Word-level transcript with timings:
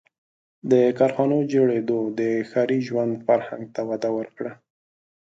•د 0.71 0.73
کارخانو 0.97 1.37
جوړېدو 1.53 1.99
د 2.19 2.21
ښاري 2.49 2.79
ژوند 2.87 3.13
فرهنګ 3.27 3.63
ته 3.75 3.81
وده 3.89 4.09
ورکړه. 4.17 4.51